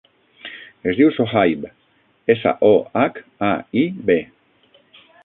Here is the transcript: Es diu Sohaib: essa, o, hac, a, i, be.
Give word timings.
Es 0.91 0.95
diu 0.99 1.11
Sohaib: 1.17 1.67
essa, 2.35 2.53
o, 2.71 2.71
hac, 3.03 3.21
a, 3.49 3.51
i, 3.83 3.85
be. 4.09 4.21